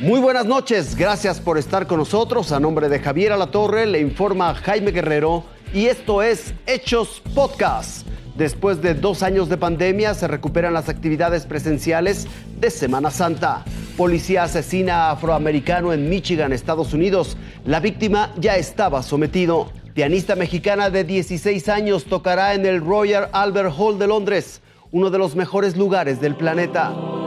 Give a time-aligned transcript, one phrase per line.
[0.00, 2.52] Muy buenas noches, gracias por estar con nosotros.
[2.52, 5.44] A nombre de Javier Alatorre le informa Jaime Guerrero
[5.74, 8.06] y esto es Hechos Podcast.
[8.34, 12.28] Después de dos años de pandemia se recuperan las actividades presenciales
[12.58, 13.62] de Semana Santa.
[13.98, 17.36] Policía asesina a afroamericano en Michigan, Estados Unidos.
[17.66, 19.70] La víctima ya estaba sometido.
[19.92, 24.62] Pianista mexicana de 16 años tocará en el Royal Albert Hall de Londres,
[24.92, 27.19] uno de los mejores lugares del planeta.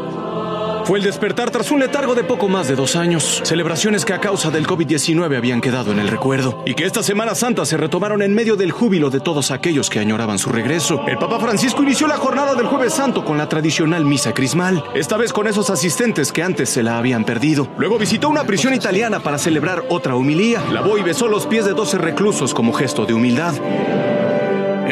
[0.86, 3.42] Fue el despertar tras un letargo de poco más de dos años.
[3.46, 6.62] Celebraciones que a causa del COVID-19 habían quedado en el recuerdo.
[6.66, 10.00] Y que esta Semana Santa se retomaron en medio del júbilo de todos aquellos que
[10.00, 11.06] añoraban su regreso.
[11.08, 14.84] El Papa Francisco inició la jornada del Jueves Santo con la tradicional misa crismal.
[14.94, 17.70] Esta vez con esos asistentes que antes se la habían perdido.
[17.78, 20.62] Luego visitó una prisión italiana para celebrar otra humilía.
[20.70, 23.54] Lavó y besó los pies de 12 reclusos como gesto de humildad.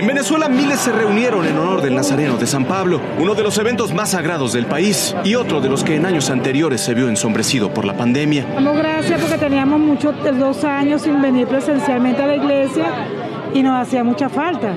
[0.01, 3.59] En Venezuela miles se reunieron en honor del Nazareno de San Pablo, uno de los
[3.59, 7.07] eventos más sagrados del país y otro de los que en años anteriores se vio
[7.07, 8.47] ensombrecido por la pandemia.
[8.51, 12.85] Damos gracias porque teníamos muchos dos años sin venir presencialmente a la iglesia
[13.53, 14.73] y nos hacía mucha falta.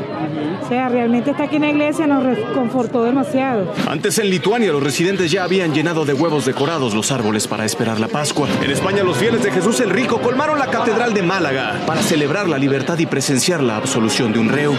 [0.63, 3.73] O sea, realmente estar aquí en la iglesia nos reconfortó demasiado.
[3.89, 8.01] Antes en Lituania los residentes ya habían llenado de huevos decorados los árboles para esperar
[8.01, 8.49] la Pascua.
[8.63, 12.49] En España los fieles de Jesús el Rico colmaron la Catedral de Málaga para celebrar
[12.49, 14.75] la libertad y presenciar la absolución de un reo.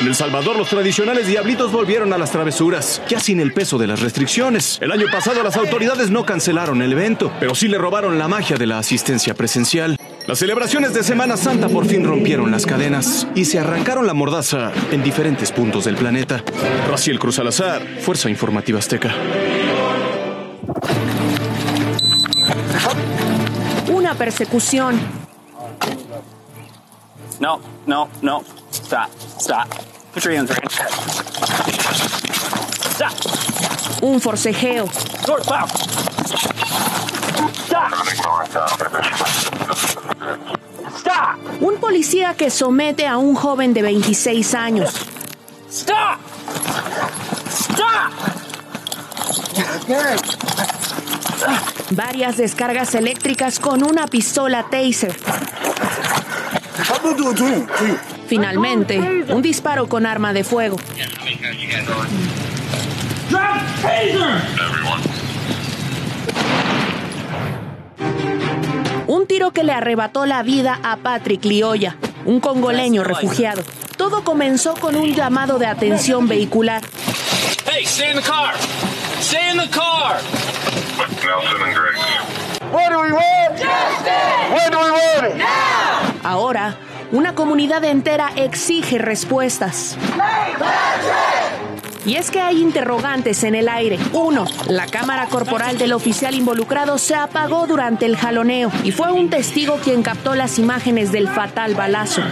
[0.00, 3.86] En El Salvador, los tradicionales diablitos volvieron a las travesuras, ya sin el peso de
[3.86, 4.78] las restricciones.
[4.80, 8.56] El año pasado las autoridades no cancelaron el evento, pero sí le robaron la magia
[8.56, 9.99] de la asistencia presencial.
[10.30, 14.70] Las celebraciones de Semana Santa por fin rompieron las cadenas y se arrancaron la mordaza
[14.92, 16.44] en diferentes puntos del planeta.
[16.88, 19.12] Raciel Cruz Alazar, Fuerza Informativa Azteca.
[23.92, 25.00] Una persecución.
[27.40, 28.44] No, no, no.
[28.72, 29.66] Stop, stop.
[30.14, 30.70] Put your hands right.
[32.92, 33.14] Stop.
[34.00, 34.86] Un forcejeo.
[34.86, 35.70] Stop.
[37.66, 38.00] Stop.
[41.60, 44.94] Un policía que somete a un joven de 26 años.
[45.70, 46.18] Stop.
[47.50, 48.30] Stop.
[51.90, 55.14] Varias descargas eléctricas con una pistola taser.
[58.26, 60.76] Finalmente, un disparo con arma de fuego.
[63.72, 65.09] Un
[69.30, 73.62] tiro que le arrebató la vida a Patrick Lioya, un congoleño refugiado.
[73.96, 76.82] Todo comenzó con un llamado de atención vehicular.
[77.64, 78.54] Hey, stay in the car.
[79.20, 80.16] Stay in the car.
[80.98, 82.00] Nelson and Griggs.
[82.72, 83.56] What do we want?
[83.56, 84.70] Justice.
[84.72, 85.42] Do we want?
[86.24, 86.74] Ahora,
[87.12, 89.96] una comunidad entera exige respuestas.
[92.10, 93.96] Y es que hay interrogantes en el aire.
[94.12, 99.30] Uno, la cámara corporal del oficial involucrado se apagó durante el jaloneo y fue un
[99.30, 102.22] testigo quien captó las imágenes del fatal balazo.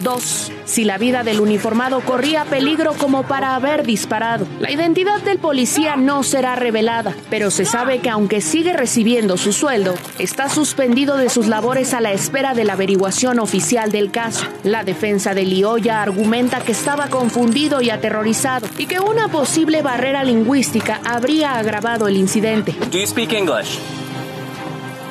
[0.00, 4.46] Dos, si la vida del uniformado corría peligro como para haber disparado.
[4.58, 9.52] La identidad del policía no será revelada, pero se sabe que aunque sigue recibiendo su
[9.52, 14.46] sueldo, está suspendido de sus labores a la espera de la averiguación oficial del caso.
[14.64, 20.24] La defensa de Lioya argumenta que estaba confundido y aterrorizado y que una posible barrera
[20.24, 22.72] lingüística habría agravado el incidente.
[22.90, 23.78] Do you speak English?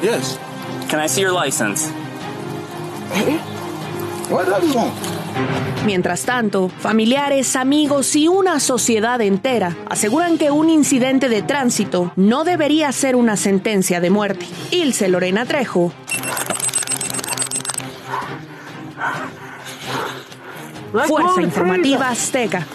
[0.01, 0.39] Yes.
[0.89, 1.91] Can I see your license?
[5.85, 12.43] Mientras tanto, familiares, amigos y una sociedad entera aseguran que un incidente de tránsito no
[12.43, 14.45] debería ser una sentencia de muerte.
[14.71, 15.91] Ilse Lorena Trejo.
[21.07, 22.67] Fuerza Informativa Azteca.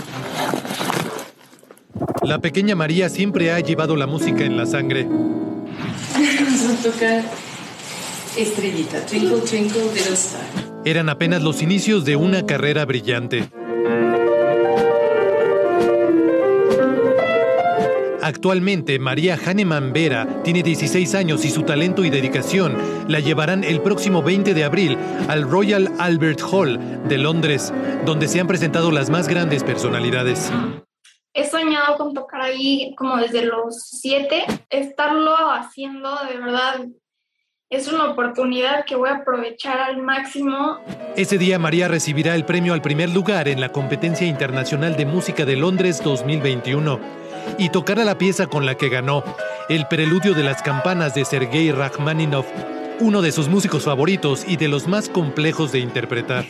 [2.22, 5.04] La pequeña María siempre ha llevado la música en la sangre.
[5.04, 7.22] Vamos a tocar
[8.36, 10.73] Estrellita, Twinkle Twinkle Little Star.
[10.86, 13.48] Eran apenas los inicios de una carrera brillante.
[18.20, 22.76] Actualmente, María Hahnemann Vera tiene 16 años y su talento y dedicación
[23.08, 24.98] la llevarán el próximo 20 de abril
[25.28, 26.78] al Royal Albert Hall
[27.08, 27.72] de Londres,
[28.04, 30.50] donde se han presentado las más grandes personalidades.
[31.32, 34.44] He soñado con tocar ahí como desde los siete.
[34.68, 36.86] Estarlo haciendo de verdad
[37.70, 40.78] es una oportunidad que voy a aprovechar al máximo.
[41.16, 45.44] Ese día María recibirá el premio al primer lugar en la Competencia Internacional de Música
[45.44, 47.00] de Londres 2021
[47.58, 49.24] y tocará la pieza con la que ganó,
[49.68, 52.46] el preludio de las campanas de Sergei Rachmaninoff,
[53.00, 56.44] uno de sus músicos favoritos y de los más complejos de interpretar.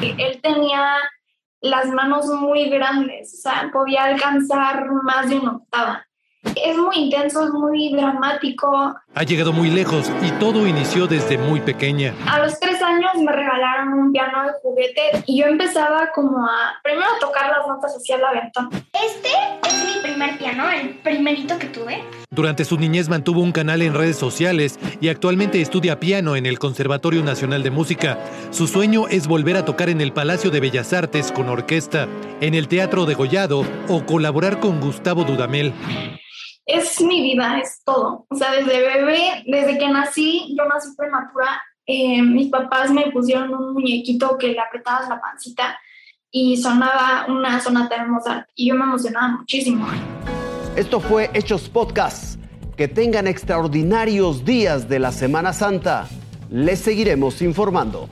[0.00, 0.96] Él tenía
[1.60, 6.07] las manos muy grandes, o sea, podía alcanzar más de una octava.
[6.64, 8.94] Es muy intenso, es muy dramático.
[9.14, 12.14] Ha llegado muy lejos y todo inició desde muy pequeña.
[12.26, 16.74] A los tres años me regalaron un piano de juguete y yo empezaba como a
[16.82, 18.68] primero a tocar las notas hacia el aventón.
[18.92, 19.28] Este
[19.66, 22.02] es mi primer piano, el primerito que tuve.
[22.30, 26.58] Durante su niñez mantuvo un canal en redes sociales y actualmente estudia piano en el
[26.58, 28.18] Conservatorio Nacional de Música.
[28.50, 32.06] Su sueño es volver a tocar en el Palacio de Bellas Artes con orquesta,
[32.40, 35.72] en el Teatro de Gollado o colaborar con Gustavo Dudamel
[36.68, 38.26] es mi vida, es todo.
[38.28, 43.52] O sea, desde bebé, desde que nací, yo nací prematura, eh, mis papás me pusieron
[43.54, 45.78] un muñequito que le apretabas la pancita
[46.30, 49.86] y sonaba una sonata Mozart y yo me emocionaba muchísimo.
[50.76, 52.38] Esto fue Hechos Podcast.
[52.76, 56.06] Que tengan extraordinarios días de la Semana Santa.
[56.50, 58.08] Les seguiremos informando.